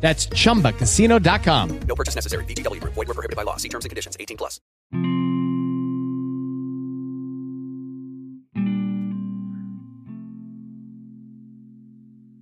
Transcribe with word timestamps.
That's 0.00 0.26
chumbacasino.com. 0.28 1.80
No 1.86 1.94
purchase 1.94 2.16
necessary. 2.16 2.44
VGW 2.46 2.80
Group. 2.80 2.94
Void 2.94 3.08
were 3.08 3.14
prohibited 3.14 3.36
by 3.36 3.44
law. 3.44 3.56
See 3.56 3.68
terms 3.68 3.84
and 3.84 3.90
conditions. 3.90 4.16
18 4.18 4.36
plus. 4.36 4.60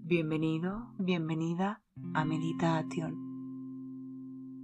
Bienvenido, 0.08 0.94
bienvenida 0.98 1.82
a 2.14 2.24
Meditación. 2.24 3.28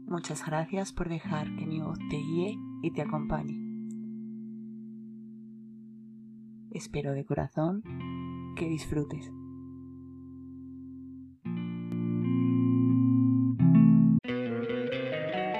Muchas 0.07 0.43
gracias 0.47 0.95
por 0.95 1.11
dejar 1.11 1.55
que 1.57 1.67
mi 1.67 1.81
voz 1.81 1.99
te 2.09 2.17
guíe 2.17 2.57
y 2.83 2.93
te 2.93 3.03
acompañe. 3.03 3.61
Espero 6.71 7.13
de 7.13 7.27
corazón 7.27 7.83
que 8.57 8.67
disfrutes. 8.69 9.31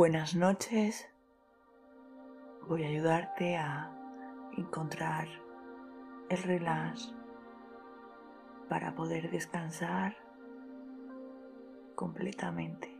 Buenas 0.00 0.34
noches. 0.34 1.06
Voy 2.66 2.84
a 2.84 2.88
ayudarte 2.88 3.58
a 3.58 3.94
encontrar 4.56 5.28
el 6.30 6.42
relax 6.42 7.14
para 8.70 8.94
poder 8.94 9.30
descansar 9.30 10.16
completamente. 11.96 12.96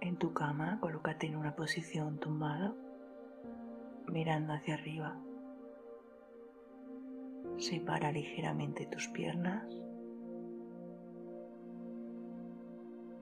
En 0.00 0.16
tu 0.16 0.32
cama, 0.32 0.78
colócate 0.80 1.26
en 1.26 1.34
una 1.34 1.56
posición 1.56 2.20
tumbada, 2.20 2.72
mirando 4.06 4.52
hacia 4.52 4.74
arriba. 4.74 5.20
Separa 7.56 8.12
ligeramente 8.12 8.86
tus 8.86 9.08
piernas 9.08 9.66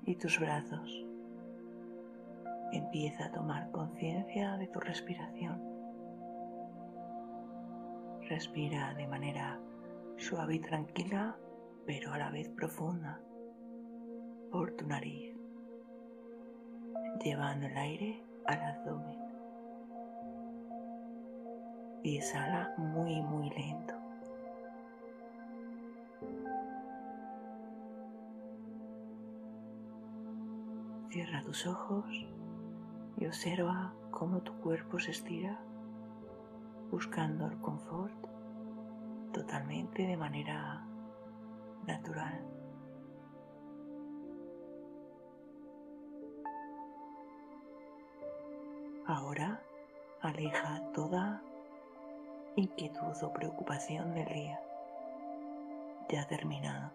y 0.04 0.16
tus 0.16 0.38
brazos. 0.38 1.05
Empieza 2.72 3.26
a 3.26 3.32
tomar 3.32 3.70
conciencia 3.70 4.56
de 4.56 4.66
tu 4.68 4.80
respiración. 4.80 5.62
Respira 8.28 8.92
de 8.94 9.06
manera 9.06 9.60
suave 10.16 10.56
y 10.56 10.60
tranquila, 10.60 11.36
pero 11.86 12.12
a 12.12 12.18
la 12.18 12.30
vez 12.30 12.48
profunda, 12.48 13.20
por 14.50 14.72
tu 14.72 14.86
nariz, 14.86 15.36
llevando 17.22 17.66
el 17.66 17.76
aire 17.76 18.22
al 18.46 18.60
abdomen. 18.60 19.18
Y 22.02 22.18
exhala 22.18 22.74
muy, 22.76 23.22
muy 23.22 23.50
lento. 23.50 23.94
Cierra 31.10 31.42
tus 31.42 31.66
ojos 31.66 32.04
y 33.18 33.26
observa 33.26 33.92
cómo 34.10 34.40
tu 34.40 34.52
cuerpo 34.60 34.98
se 34.98 35.10
estira 35.10 35.58
buscando 36.90 37.46
el 37.46 37.58
confort 37.60 38.14
totalmente 39.32 40.06
de 40.06 40.16
manera 40.16 40.84
natural. 41.86 42.44
Ahora 49.06 49.62
aleja 50.20 50.82
toda 50.92 51.42
inquietud 52.56 53.22
o 53.22 53.32
preocupación 53.32 54.14
del 54.14 54.26
día 54.26 54.60
ya 56.08 56.26
terminado. 56.26 56.90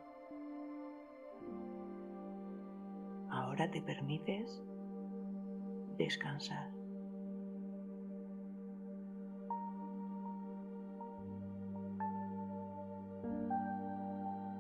Ahora 3.30 3.70
te 3.70 3.82
permites 3.82 4.62
descansar. 6.03 6.69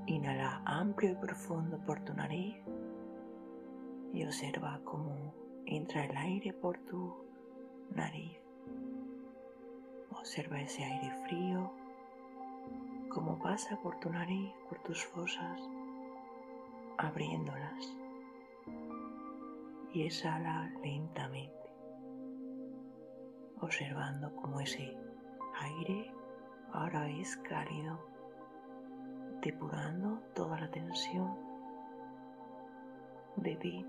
Inhala 0.05 0.61
amplio 0.65 1.11
y 1.11 1.15
profundo 1.15 1.79
por 1.85 1.99
tu 2.01 2.13
nariz 2.13 2.55
y 4.13 4.23
observa 4.25 4.81
cómo 4.83 5.33
entra 5.65 6.05
el 6.05 6.15
aire 6.17 6.53
por 6.53 6.77
tu 6.79 7.13
nariz. 7.95 8.37
Observa 10.11 10.61
ese 10.61 10.83
aire 10.83 11.11
frío, 11.25 11.71
cómo 13.09 13.39
pasa 13.39 13.79
por 13.81 13.99
tu 13.99 14.09
nariz, 14.09 14.51
por 14.69 14.79
tus 14.79 15.03
fosas, 15.05 15.59
abriéndolas 16.97 18.00
y 19.93 20.03
exhala 20.03 20.71
lentamente, 20.83 21.73
observando 23.59 24.33
cómo 24.35 24.61
ese 24.61 24.95
aire 25.59 26.13
ahora 26.71 27.09
es 27.09 27.35
cálido, 27.37 27.99
depurando 29.41 30.21
toda 30.33 30.59
la 30.59 30.71
tensión 30.71 31.35
de 33.37 33.55
ti. 33.57 33.85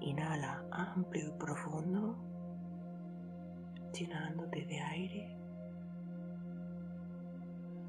Inhala 0.00 0.64
amplio 0.70 1.28
y 1.28 1.38
profundo, 1.38 2.16
llenándote 3.92 4.66
de 4.66 4.80
aire 4.80 5.44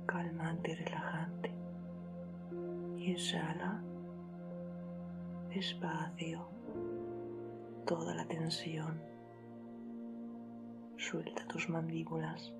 calmante 0.06 0.72
y 0.72 0.76
relajante. 0.76 1.52
Y 2.98 3.12
exhala 3.12 3.84
despacio 5.56 6.50
toda 7.86 8.14
la 8.14 8.26
tensión. 8.28 9.02
Suelta 10.98 11.48
tus 11.48 11.70
mandíbulas. 11.70 12.54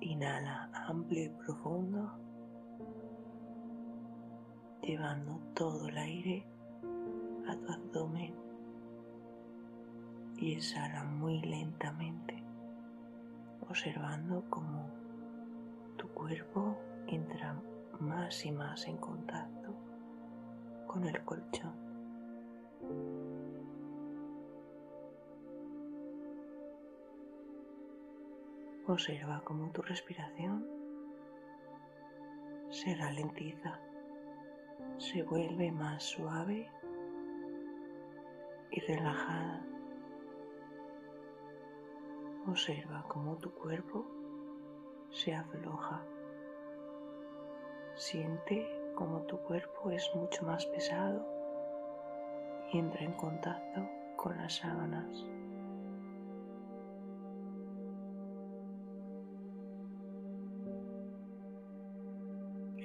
Inhala 0.00 0.70
amplio 0.88 1.26
y 1.26 1.28
profundo, 1.28 2.10
llevando 4.82 5.38
todo 5.54 5.86
el 5.86 5.98
aire 5.98 6.44
a 7.46 7.54
tu 7.54 7.72
abdomen 7.72 8.34
y 10.38 10.54
exhala 10.54 11.04
muy 11.04 11.42
lentamente, 11.42 12.42
observando 13.68 14.44
cómo 14.50 14.90
tu 15.96 16.08
cuerpo 16.08 16.76
entra 17.06 17.54
más 18.00 18.44
y 18.44 18.52
más 18.52 18.86
en 18.86 18.96
contacto 18.96 19.74
con 20.86 21.04
el 21.04 21.24
colchón. 21.24 21.74
Observa 28.86 29.42
cómo 29.44 29.70
tu 29.70 29.82
respiración 29.82 30.66
se 32.70 32.94
ralentiza, 32.94 33.78
se 34.98 35.22
vuelve 35.22 35.70
más 35.70 36.02
suave 36.02 36.68
y 38.70 38.80
relajada. 38.80 39.64
Observa 42.48 43.04
cómo 43.06 43.36
tu 43.36 43.52
cuerpo 43.52 44.06
se 45.10 45.34
afloja. 45.34 46.02
Siente 48.00 48.66
cómo 48.94 49.20
tu 49.24 49.36
cuerpo 49.40 49.90
es 49.90 50.10
mucho 50.14 50.46
más 50.46 50.64
pesado 50.64 51.22
y 52.72 52.78
entra 52.78 53.04
en 53.04 53.12
contacto 53.12 53.86
con 54.16 54.38
las 54.38 54.54
sábanas. 54.54 55.26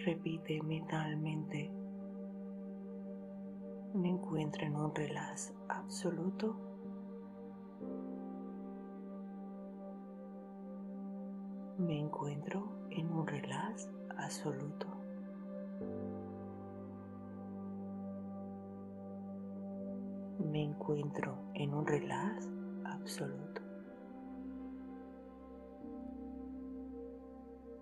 Repite 0.04 0.62
mentalmente. 0.64 1.72
Me 3.94 4.10
encuentro 4.10 4.66
en 4.66 4.76
un 4.76 4.94
relax 4.94 5.54
absoluto 5.70 6.58
me 11.78 12.00
encuentro 12.00 12.88
en 12.90 13.12
un 13.12 13.28
relax 13.28 13.90
absoluto. 14.18 15.05
Me 20.56 20.64
encuentro 20.64 21.38
en 21.54 21.74
un 21.74 21.86
relax 21.86 22.50
absoluto. 22.86 23.62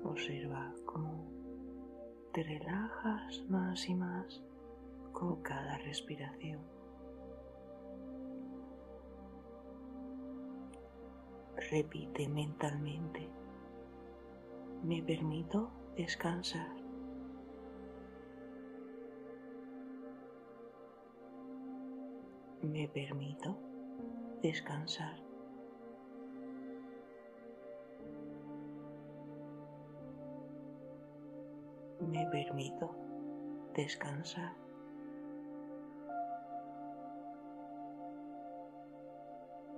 Observa 0.03 0.73
cómo 0.83 1.23
te 2.33 2.41
relajas 2.41 3.43
más 3.47 3.87
y 3.87 3.93
más 3.93 4.41
con 5.11 5.43
cada 5.43 5.77
respiración. 5.77 6.61
Repite 11.69 12.27
mentalmente 12.27 13.29
me 14.81 15.03
permito 15.03 15.69
descansar. 15.95 16.82
Me 22.63 22.87
permito 22.87 23.57
descansar. 24.41 25.19
Me 31.99 32.25
permito 32.27 32.95
descansar. 33.75 34.53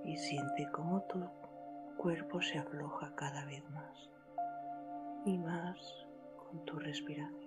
Y 0.04 0.16
siente 0.18 0.70
cómo 0.72 1.02
tu 1.10 1.28
cuerpo 1.98 2.40
se 2.40 2.60
afloja 2.60 3.16
cada 3.16 3.46
vez 3.46 3.68
más 3.72 4.12
y 5.26 5.40
más 5.40 6.08
con 6.38 6.64
tu 6.66 6.78
respiración. 6.78 7.45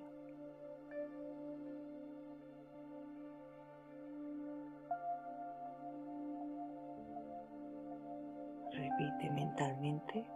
Repite 8.99 9.31
mentalmente. 9.31 10.27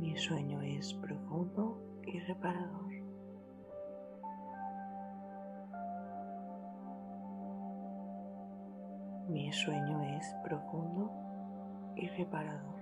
Mi 0.00 0.16
sueño 0.16 0.60
es 0.62 0.94
profundo 0.94 1.80
y 2.04 2.18
reparador. 2.18 2.92
Mi 9.28 9.52
sueño 9.52 10.02
es 10.02 10.34
profundo 10.42 11.12
y 11.94 12.08
reparador. 12.08 12.74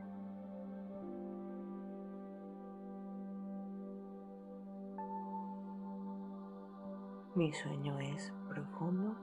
Mi 7.34 7.52
sueño 7.52 7.98
es 8.00 8.32
profundo 8.48 9.14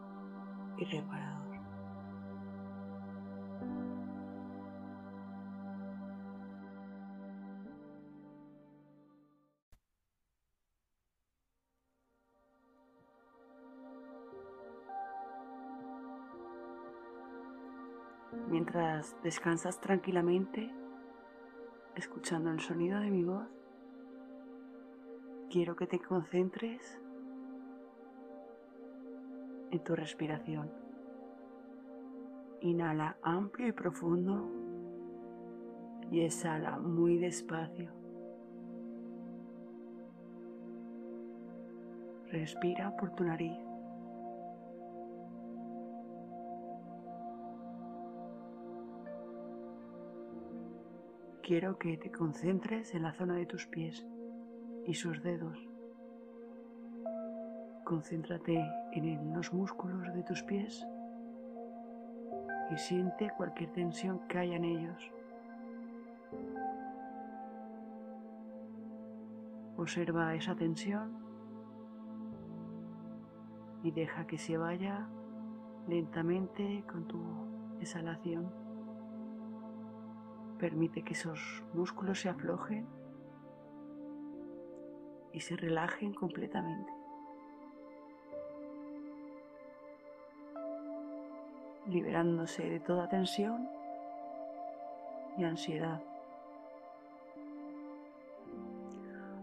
y 0.78 0.86
reparador. 0.86 1.49
Mientras 18.50 19.16
descansas 19.22 19.80
tranquilamente, 19.80 20.74
escuchando 21.96 22.50
el 22.50 22.60
sonido 22.60 23.00
de 23.00 23.12
mi 23.12 23.24
voz, 23.24 23.48
quiero 25.52 25.76
que 25.76 25.86
te 25.86 26.00
concentres 26.00 27.00
en 29.70 29.84
tu 29.84 29.96
respiración. 29.96 30.72
Inhala 32.62 33.18
amplio 33.22 33.68
y 33.68 33.72
profundo 33.72 34.50
y 36.10 36.22
exhala 36.22 36.80
muy 36.80 37.20
despacio. 37.20 37.92
Respira 42.32 42.98
por 42.98 43.12
tu 43.12 43.24
nariz. 43.24 43.69
Quiero 51.50 51.80
que 51.80 51.98
te 51.98 52.12
concentres 52.12 52.94
en 52.94 53.02
la 53.02 53.12
zona 53.12 53.34
de 53.34 53.48
tus 53.48 53.66
pies 53.66 54.06
y 54.86 54.94
sus 54.94 55.24
dedos. 55.24 55.58
Concéntrate 57.84 58.64
en 58.92 59.34
los 59.34 59.52
músculos 59.52 60.14
de 60.14 60.22
tus 60.22 60.44
pies 60.44 60.86
y 62.70 62.78
siente 62.78 63.32
cualquier 63.36 63.72
tensión 63.72 64.20
que 64.28 64.38
haya 64.38 64.58
en 64.58 64.64
ellos. 64.64 65.12
Observa 69.76 70.36
esa 70.36 70.56
tensión 70.56 71.18
y 73.82 73.90
deja 73.90 74.28
que 74.28 74.38
se 74.38 74.56
vaya 74.56 75.10
lentamente 75.88 76.84
con 76.86 77.08
tu 77.08 77.20
exhalación. 77.82 78.69
Permite 80.60 81.04
que 81.04 81.14
esos 81.14 81.64
músculos 81.74 82.20
se 82.20 82.30
aflojen 82.30 82.86
y 85.32 85.40
se 85.40 85.56
relajen 85.56 86.14
completamente. 86.14 86.92
liberándose 91.88 92.70
de 92.70 92.80
toda 92.80 93.10
tensión 93.10 93.68
y 95.38 95.44
ansiedad. 95.44 96.04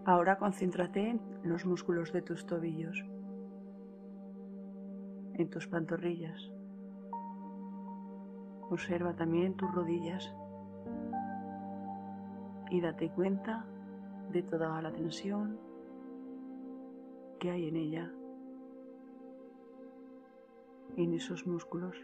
Ahora 0.04 0.38
concéntrate 0.38 1.10
en 1.10 1.20
los 1.42 1.66
músculos 1.66 2.12
de 2.12 2.22
tus 2.22 2.46
tobillos, 2.46 3.04
en 5.34 5.50
tus 5.50 5.66
pantorrillas. 5.66 6.52
Observa 8.70 9.14
también 9.16 9.56
tus 9.56 9.74
rodillas 9.74 10.32
y 12.70 12.80
date 12.80 13.10
cuenta 13.10 13.64
de 14.32 14.42
toda 14.42 14.80
la 14.82 14.92
tensión 14.92 15.58
que 17.38 17.50
hay 17.50 17.68
en 17.68 17.76
ella, 17.76 18.12
en 20.96 21.14
esos 21.14 21.46
músculos. 21.46 21.96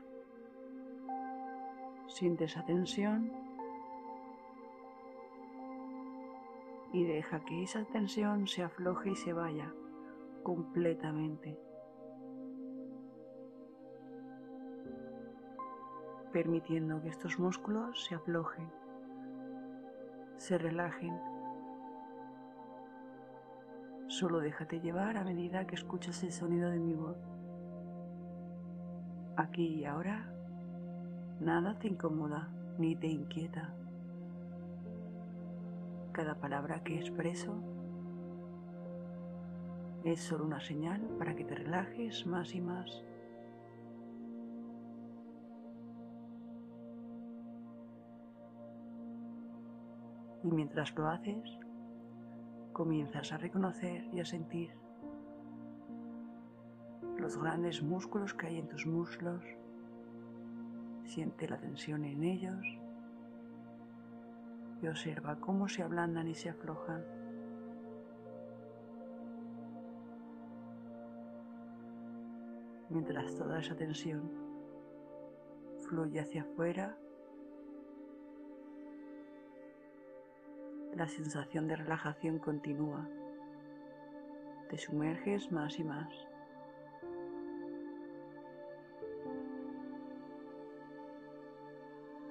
Siente 2.06 2.44
esa 2.44 2.64
tensión 2.64 3.32
y 6.92 7.04
deja 7.04 7.40
que 7.44 7.62
esa 7.62 7.84
tensión 7.86 8.46
se 8.46 8.62
afloje 8.62 9.10
y 9.10 9.16
se 9.16 9.32
vaya 9.32 9.72
completamente. 10.42 11.58
permitiendo 16.32 17.02
que 17.02 17.10
estos 17.10 17.38
músculos 17.38 18.04
se 18.04 18.14
aflojen 18.14 18.81
se 20.42 20.58
relajen, 20.58 21.16
Solo 24.08 24.40
déjate 24.40 24.80
llevar 24.80 25.16
a 25.16 25.22
medida 25.22 25.68
que 25.68 25.76
escuchas 25.76 26.20
el 26.24 26.32
sonido 26.32 26.68
de 26.68 26.80
mi 26.80 26.94
voz. 26.94 27.16
Aquí 29.36 29.66
y 29.66 29.84
ahora, 29.84 30.34
nada 31.40 31.78
te 31.78 31.86
incomoda 31.86 32.50
ni 32.76 32.96
te 32.96 33.06
inquieta. 33.06 33.72
Cada 36.10 36.34
palabra 36.34 36.82
que 36.82 36.98
expreso 36.98 37.54
es 40.04 40.20
solo 40.20 40.44
una 40.44 40.60
señal 40.60 41.02
para 41.18 41.36
que 41.36 41.44
te 41.44 41.54
relajes 41.54 42.26
más 42.26 42.52
y 42.52 42.60
más. 42.60 43.04
Y 50.44 50.50
mientras 50.50 50.94
lo 50.96 51.08
haces, 51.08 51.58
comienzas 52.72 53.32
a 53.32 53.38
reconocer 53.38 54.08
y 54.12 54.20
a 54.20 54.24
sentir 54.24 54.70
los 57.18 57.36
grandes 57.36 57.82
músculos 57.82 58.34
que 58.34 58.48
hay 58.48 58.58
en 58.58 58.68
tus 58.68 58.86
muslos. 58.86 59.42
Siente 61.04 61.48
la 61.48 61.58
tensión 61.58 62.04
en 62.04 62.24
ellos 62.24 62.66
y 64.82 64.88
observa 64.88 65.36
cómo 65.36 65.68
se 65.68 65.82
ablandan 65.82 66.26
y 66.28 66.34
se 66.34 66.50
aflojan. 66.50 67.04
Mientras 72.88 73.36
toda 73.36 73.60
esa 73.60 73.76
tensión 73.76 74.30
fluye 75.88 76.20
hacia 76.20 76.42
afuera, 76.42 76.98
la 80.94 81.08
sensación 81.08 81.68
de 81.68 81.76
relajación 81.76 82.38
continúa. 82.38 83.08
Te 84.68 84.76
sumerges 84.76 85.50
más 85.50 85.78
y 85.78 85.84
más. 85.84 86.12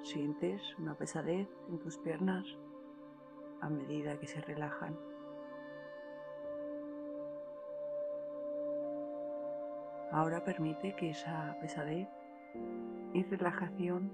Sientes 0.04 0.62
una 0.78 0.96
pesadez 0.96 1.48
en 1.70 1.80
tus 1.80 1.98
piernas 1.98 2.46
a 3.62 3.70
medida 3.70 4.20
que 4.20 4.28
se 4.28 4.42
relajan. 4.42 4.98
Ahora 10.12 10.44
permite 10.44 10.96
que 10.96 11.12
esa 11.12 11.58
pesadez 11.62 12.08
y 13.14 13.24
relajación 13.24 14.12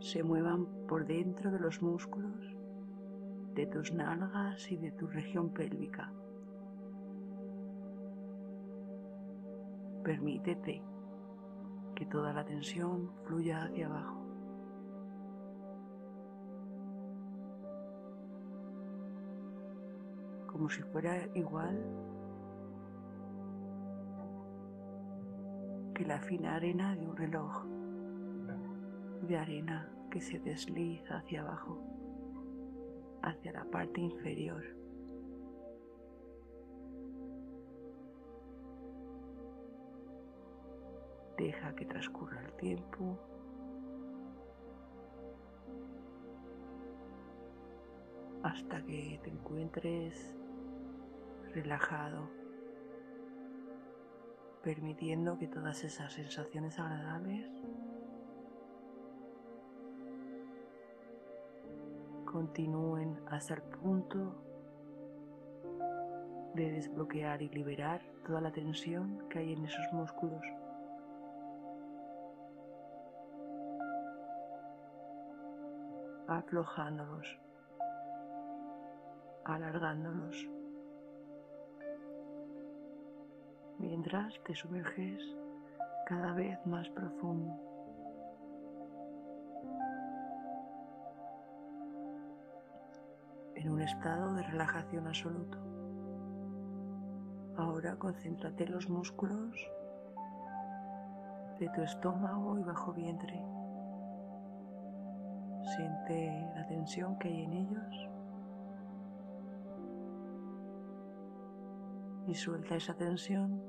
se 0.00 0.22
muevan 0.22 0.66
por 0.88 1.06
dentro 1.06 1.50
de 1.50 1.60
los 1.60 1.82
músculos 1.82 2.59
de 3.60 3.66
tus 3.66 3.92
nalgas 3.92 4.72
y 4.72 4.78
de 4.78 4.90
tu 4.92 5.06
región 5.06 5.50
pélvica. 5.50 6.10
Permítete 10.02 10.82
que 11.94 12.06
toda 12.06 12.32
la 12.32 12.42
tensión 12.42 13.10
fluya 13.24 13.64
hacia 13.64 13.86
abajo. 13.86 14.16
Como 20.46 20.70
si 20.70 20.82
fuera 20.84 21.28
igual 21.34 21.84
que 25.94 26.06
la 26.06 26.18
fina 26.20 26.54
arena 26.54 26.96
de 26.96 27.06
un 27.06 27.14
reloj 27.14 27.66
de 29.28 29.36
arena 29.36 29.92
que 30.10 30.22
se 30.22 30.38
desliza 30.38 31.18
hacia 31.18 31.42
abajo 31.42 31.99
hacia 33.22 33.52
la 33.52 33.64
parte 33.64 34.00
inferior. 34.00 34.64
Deja 41.36 41.74
que 41.74 41.86
transcurra 41.86 42.44
el 42.44 42.52
tiempo. 42.54 43.18
hasta 48.42 48.82
que 48.82 49.20
te 49.22 49.30
encuentres 49.30 50.34
relajado, 51.54 52.30
permitiendo 54.62 55.38
que 55.38 55.48
todas 55.48 55.84
esas 55.84 56.12
sensaciones 56.12 56.78
agradables 56.78 57.50
continúen 62.30 63.20
hasta 63.28 63.54
el 63.54 63.62
punto 63.62 64.36
de 66.54 66.70
desbloquear 66.70 67.42
y 67.42 67.48
liberar 67.48 68.00
toda 68.24 68.40
la 68.40 68.52
tensión 68.52 69.28
que 69.28 69.40
hay 69.40 69.52
en 69.52 69.64
esos 69.64 69.92
músculos. 69.92 70.42
aflojándolos, 76.28 77.26
alargándolos, 79.44 80.48
mientras 83.78 84.40
te 84.44 84.54
sumerges 84.54 85.36
cada 86.06 86.32
vez 86.34 86.64
más 86.66 86.88
profundo. 86.90 87.69
En 93.60 93.70
un 93.70 93.82
estado 93.82 94.32
de 94.32 94.42
relajación 94.42 95.06
absoluto. 95.06 95.58
Ahora 97.58 97.94
concéntrate 97.96 98.64
en 98.64 98.72
los 98.72 98.88
músculos 98.88 99.54
de 101.58 101.68
tu 101.68 101.82
estómago 101.82 102.58
y 102.58 102.62
bajo 102.62 102.94
vientre. 102.94 103.44
Siente 105.76 106.50
la 106.54 106.66
tensión 106.68 107.18
que 107.18 107.28
hay 107.28 107.42
en 107.42 107.52
ellos 107.52 108.08
y 112.28 112.34
suelta 112.34 112.76
esa 112.76 112.94
tensión 112.94 113.62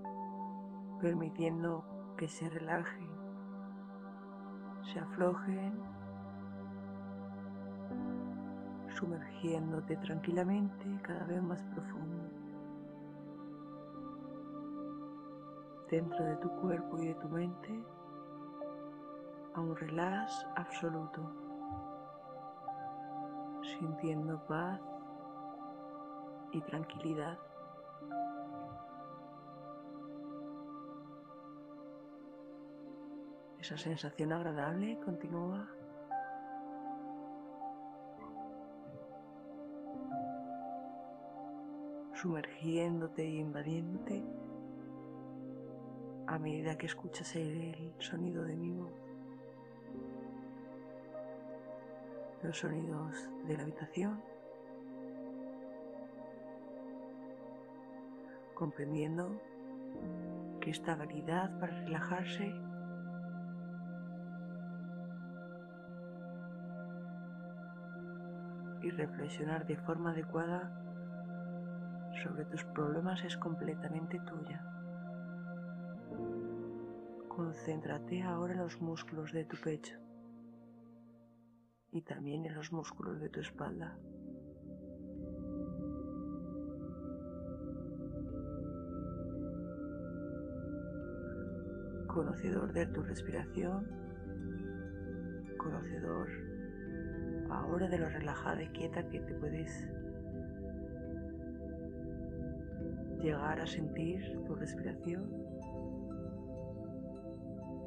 permitiendo 1.02 2.16
que 2.18 2.30
se 2.30 2.50
relajen, 2.50 3.10
se 4.94 5.00
aflojen 5.00 5.91
sumergiéndote 9.02 9.98
tranquilamente 9.98 10.86
cada 11.02 11.24
vez 11.26 11.42
más 11.42 11.60
profundo 11.74 12.24
dentro 15.90 16.24
de 16.24 16.36
tu 16.38 16.50
cuerpo 16.62 17.00
y 17.00 17.08
de 17.08 17.16
tu 17.16 17.28
mente 17.28 17.84
a 19.56 19.60
un 19.60 19.76
relax 19.76 20.48
absoluto, 20.56 21.20
sintiendo 23.64 24.40
paz 24.46 24.80
y 26.52 26.62
tranquilidad. 26.62 27.38
Esa 33.60 33.78
sensación 33.78 34.32
agradable 34.32 34.98
continúa 35.04 35.68
sumergiéndote 42.22 43.26
y 43.26 43.40
invadiéndote. 43.40 44.24
A 46.28 46.38
medida 46.38 46.78
que 46.78 46.86
escuchas 46.86 47.36
el 47.36 47.94
sonido 47.98 48.44
de 48.44 48.56
mi 48.56 48.72
voz, 48.72 48.94
los 52.44 52.58
sonidos 52.58 53.30
de 53.48 53.58
la 53.58 53.64
habitación, 53.64 54.22
comprendiendo 58.54 59.42
que 60.62 60.70
esta 60.70 60.94
habilidad 60.94 61.60
para 61.60 61.74
relajarse 61.82 62.54
y 68.84 68.90
reflexionar 68.92 69.66
de 69.66 69.76
forma 69.78 70.12
adecuada 70.12 70.82
sobre 72.22 72.46
tus 72.46 72.64
problemas 72.66 73.24
es 73.24 73.36
completamente 73.38 74.20
tuya. 74.20 74.64
Concéntrate 77.28 78.22
ahora 78.22 78.54
en 78.54 78.60
los 78.60 78.80
músculos 78.82 79.32
de 79.32 79.46
tu 79.46 79.58
pecho 79.58 79.98
y 81.92 82.02
también 82.02 82.46
en 82.46 82.56
los 82.56 82.72
músculos 82.72 83.20
de 83.20 83.30
tu 83.30 83.40
espalda. 83.40 83.98
Conocedor 92.08 92.74
de 92.74 92.86
tu 92.88 93.02
respiración, 93.02 93.88
conocedor 95.58 96.30
ahora 97.50 97.88
de 97.88 97.98
lo 97.98 98.10
relajada 98.10 98.62
y 98.64 98.68
quieta 98.68 99.08
que 99.10 99.22
te 99.22 99.34
puedes 99.36 99.88
llegar 103.22 103.60
a 103.60 103.68
sentir 103.68 104.22
tu 104.46 104.56
respiración. 104.56 105.30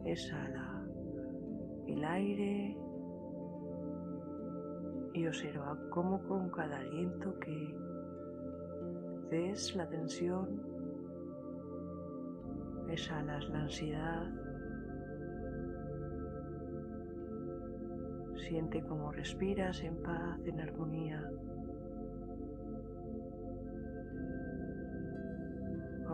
Exhala 0.05 0.85
el 1.87 2.05
aire 2.05 2.77
y 5.15 5.27
observa 5.27 5.79
cómo 5.91 6.23
con 6.27 6.51
cada 6.51 6.79
aliento 6.79 7.39
que 7.39 7.77
des 9.31 9.75
la 9.77 9.89
tensión, 9.89 10.61
exhalas 12.89 13.49
la 13.49 13.61
ansiedad, 13.61 14.27
siente 18.37 18.83
cómo 18.83 19.13
respiras 19.13 19.83
en 19.83 19.97
paz, 20.03 20.39
en 20.45 20.61
armonía. 20.61 21.31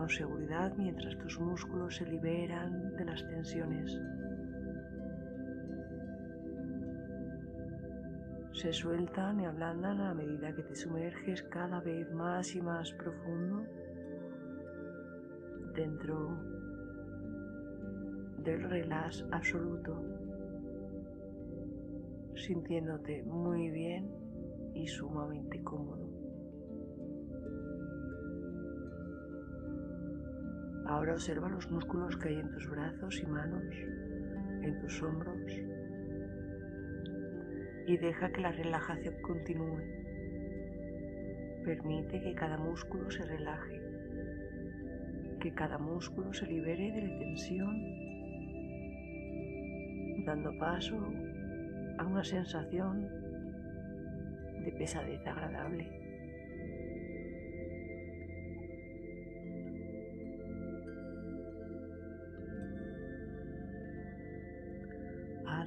Con 0.01 0.09
seguridad 0.09 0.73
mientras 0.77 1.15
tus 1.19 1.39
músculos 1.39 1.97
se 1.97 2.07
liberan 2.07 2.95
de 2.95 3.05
las 3.05 3.23
tensiones. 3.27 4.01
se 8.51 8.73
sueltan 8.73 9.41
y 9.41 9.45
ablandan 9.45 10.01
a 10.01 10.15
medida 10.15 10.55
que 10.55 10.63
te 10.63 10.75
sumerges 10.75 11.43
cada 11.43 11.81
vez 11.81 12.11
más 12.13 12.55
y 12.55 12.61
más 12.63 12.91
profundo 12.93 13.63
dentro 15.75 16.35
del 18.39 18.69
relax 18.71 19.23
absoluto, 19.31 20.03
sintiéndote 22.35 23.21
muy 23.21 23.69
bien 23.69 24.09
y 24.73 24.87
sumamente 24.87 25.61
cómodo. 25.63 26.10
Ahora 30.91 31.13
observa 31.13 31.47
los 31.47 31.71
músculos 31.71 32.17
que 32.17 32.27
hay 32.27 32.39
en 32.41 32.51
tus 32.51 32.69
brazos 32.69 33.17
y 33.23 33.25
manos, 33.25 33.63
en 34.61 34.77
tus 34.81 35.01
hombros, 35.01 35.41
y 37.87 37.95
deja 37.95 38.29
que 38.29 38.41
la 38.41 38.51
relajación 38.51 39.15
continúe. 39.21 39.79
Permite 41.63 42.19
que 42.19 42.35
cada 42.35 42.57
músculo 42.57 43.09
se 43.09 43.23
relaje, 43.23 43.81
que 45.39 45.53
cada 45.53 45.77
músculo 45.77 46.33
se 46.33 46.45
libere 46.45 46.91
de 46.91 47.07
la 47.07 47.19
tensión, 47.19 47.73
dando 50.25 50.51
paso 50.59 50.97
a 51.99 52.05
una 52.05 52.23
sensación 52.25 53.07
de 54.65 54.73
pesadez 54.77 55.25
agradable. 55.25 56.00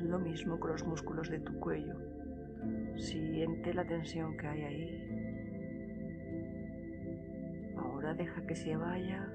Lo 0.04 0.18
mismo 0.18 0.60
con 0.60 0.72
los 0.72 0.84
músculos 0.86 1.30
de 1.30 1.40
tu 1.40 1.58
cuello. 1.60 1.94
Siente 2.96 3.74
la 3.74 3.84
tensión 3.84 4.36
que 4.36 4.46
hay 4.46 4.62
ahí. 4.62 5.04
Ahora 7.76 8.14
deja 8.14 8.46
que 8.46 8.54
se 8.54 8.76
vaya 8.76 9.28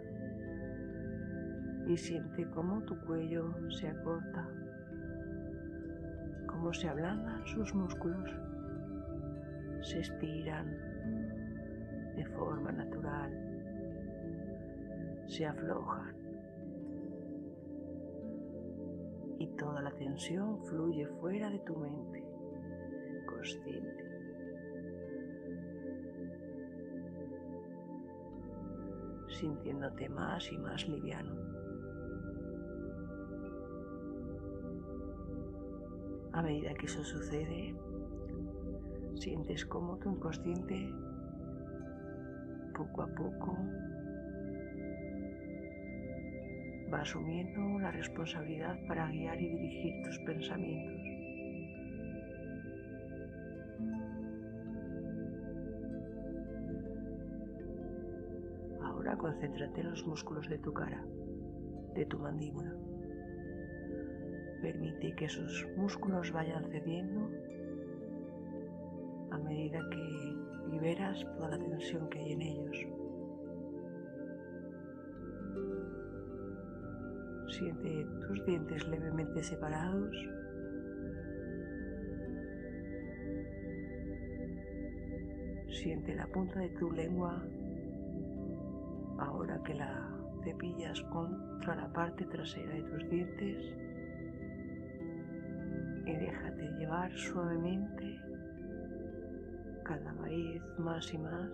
y 1.88 1.97
siente 1.97 2.47
cómo 2.51 2.81
tu 2.83 2.99
cuello 3.01 3.53
se 3.71 3.88
acorta, 3.88 4.47
cómo 6.47 6.73
se 6.73 6.88
ablandan 6.88 7.45
sus 7.47 7.73
músculos, 7.73 8.29
se 9.81 9.99
estiran 9.99 10.67
de 12.15 12.25
forma 12.25 12.71
natural, 12.71 13.31
se 15.25 15.45
aflojan 15.47 16.18
toda 19.60 19.82
la 19.82 19.91
tensión 19.91 20.58
fluye 20.65 21.06
fuera 21.19 21.50
de 21.50 21.60
tu 21.60 21.76
mente 21.76 22.24
consciente. 23.28 24.04
Sintiéndote 29.28 30.10
más 30.10 30.52
y 30.52 30.58
más 30.58 30.88
liviano. 30.88 31.36
A 36.32 36.41
medida 36.41 36.74
que 36.74 36.86
eso 36.86 37.04
sucede, 37.04 37.76
sientes 39.15 39.65
como 39.65 39.98
tu 39.98 40.10
inconsciente 40.10 40.93
poco 42.76 43.02
a 43.02 43.08
poco 43.08 43.58
va 46.91 47.02
asumiendo 47.02 47.80
la 47.80 47.91
responsabilidad 47.91 48.78
para 48.88 49.10
guiar 49.10 49.39
y 49.39 49.49
dirigir 49.49 50.04
tus 50.04 50.19
pensamientos. 50.19 50.99
Ahora 58.82 59.15
concéntrate 59.17 59.82
en 59.82 59.91
los 59.91 60.06
músculos 60.06 60.49
de 60.49 60.58
tu 60.58 60.73
cara, 60.73 61.06
de 61.95 62.06
tu 62.06 62.19
mandíbula. 62.19 62.75
Permite 64.62 65.15
que 65.15 65.25
esos 65.25 65.65
músculos 65.78 66.32
vayan 66.32 66.65
cediendo 66.69 67.30
a 69.32 69.38
medida 69.38 69.80
que 69.89 70.69
liberas 70.71 71.23
toda 71.36 71.49
la 71.49 71.60
tensión 71.60 72.10
que 72.10 72.19
hay 72.19 72.34
en 72.34 72.41
ellos. 72.41 72.98
Siente 77.49 78.05
tus 78.27 78.45
dientes 78.45 78.88
levemente 78.88 79.43
separados. 79.43 80.15
Siente 85.69 86.15
la 86.15 86.27
punta 86.27 86.59
de 86.59 86.69
tu 86.69 86.91
lengua 86.91 87.43
ahora 89.17 89.59
que 89.65 89.73
la 89.73 90.09
cepillas 90.43 91.01
contra 91.12 91.75
la 91.75 91.91
parte 91.91 92.25
trasera 92.25 92.73
de 92.75 92.83
tus 92.83 93.09
dientes 93.09 93.75
y 96.05 96.15
déjate 96.15 96.71
llevar 96.77 97.12
suavemente 97.17 98.19
cada 99.83 100.13
vez 100.21 100.62
más 100.77 101.13
y 101.13 101.17
más 101.17 101.49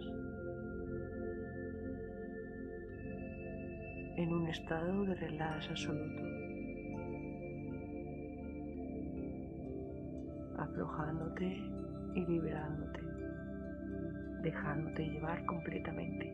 en 4.18 4.34
un 4.34 4.48
estado 4.48 5.06
de 5.06 5.16
relax 5.16 5.70
absoluto, 5.70 6.24
aflojándote 10.58 11.58
y 12.16 12.26
liberándote, 12.26 13.02
dejándote 14.42 15.10
llevar 15.10 15.46
completamente. 15.46 16.32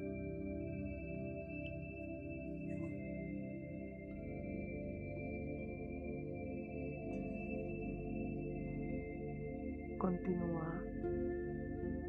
Continúa 9.98 10.82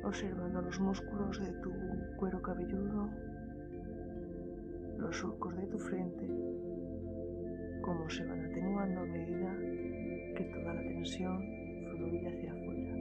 observando 0.04 0.60
los 0.60 0.78
músculos 0.80 1.40
de 1.40 1.52
tu 1.62 1.72
cuero 2.16 2.42
cabelludo 2.42 3.31
los 5.12 5.20
surcos 5.20 5.54
de 5.54 5.66
tu 5.66 5.78
frente, 5.78 6.26
cómo 7.82 8.08
se 8.08 8.24
van 8.24 8.46
atenuando 8.46 9.00
a 9.00 9.04
medida 9.04 9.54
que 10.34 10.44
toda 10.44 10.72
la 10.72 10.80
tensión 10.80 11.38
fluye 11.90 12.26
hacia 12.26 12.50
afuera 12.50 12.96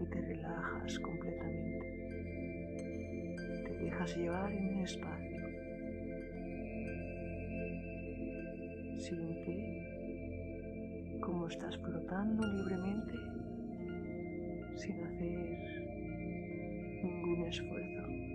y 0.00 0.06
te 0.06 0.20
relajas 0.22 0.98
completamente. 1.00 1.86
Te 3.66 3.72
dejas 3.84 4.16
llevar 4.16 4.50
en 4.52 4.78
el 4.78 4.84
espacio. 4.84 5.42
Siente 8.96 9.54
cómo 11.20 11.46
estás 11.46 11.76
flotando 11.76 12.46
libremente 12.54 13.18
sin 14.76 15.04
hacer 15.04 15.58
ningún 17.04 17.44
esfuerzo. 17.44 18.25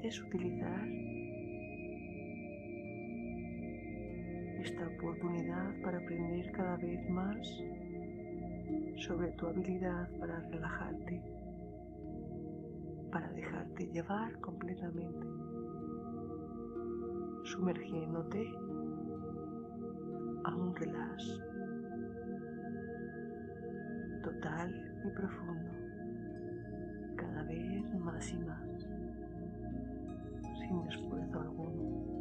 Permites 0.00 0.22
utilizar 0.22 0.88
esta 4.60 4.86
oportunidad 4.88 5.82
para 5.82 5.98
aprender 5.98 6.50
cada 6.52 6.76
vez 6.76 7.10
más 7.10 7.38
sobre 8.96 9.30
tu 9.32 9.46
habilidad 9.46 10.08
para 10.18 10.40
relajarte, 10.40 11.22
para 13.12 13.30
dejarte 13.32 13.86
llevar 13.88 14.38
completamente, 14.40 15.26
sumergiéndote 17.44 18.46
a 20.44 20.54
un 20.56 20.74
relax 20.76 21.40
total 24.22 24.70
y 25.04 25.10
profundo, 25.10 25.70
cada 27.16 27.42
vez 27.44 27.94
más 27.98 28.32
y 28.32 28.38
más, 28.38 28.79
sin 30.70 30.86
esfuerzo 30.86 31.40
alguno. 31.40 32.19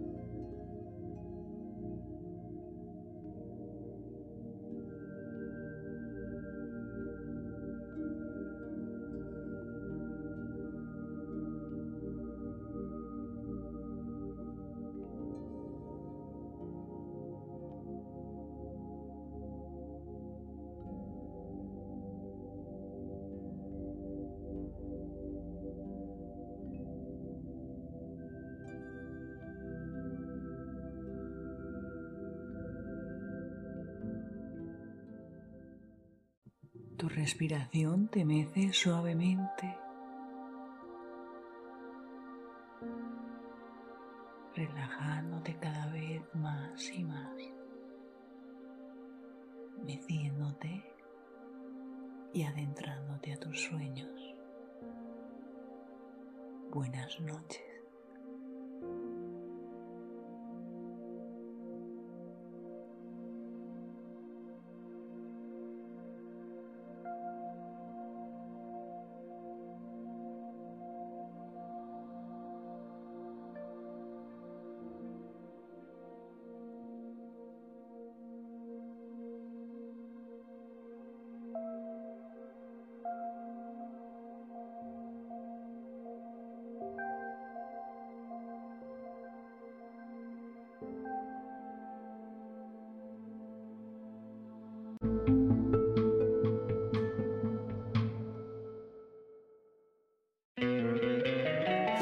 Tu 36.99 37.07
respiración 37.07 38.09
te 38.09 38.25
mece 38.25 38.73
suavemente, 38.73 39.73
relajándote 44.53 45.55
cada 45.61 45.87
vez 45.93 46.21
más 46.33 46.91
y 46.91 47.05
más, 47.05 47.37
meciéndote 49.85 50.83
y 52.33 52.43
adentrándote 52.43 53.31
a 53.31 53.39
tus 53.39 53.61
sueños. 53.61 54.35
Buenas 56.69 57.17
noches. 57.21 57.68